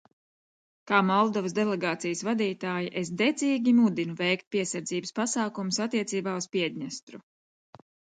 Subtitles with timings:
[0.91, 7.21] Kā Moldovas delegācijas vadītāja es dedzīgi mudinu veikt piesardzības pasākumus attiecībā uz Piedņestru.